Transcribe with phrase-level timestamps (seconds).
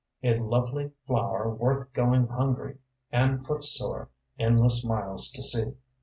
[0.23, 2.79] A lovely flower worth going hungry
[3.11, 5.73] and footsore endless miles to see.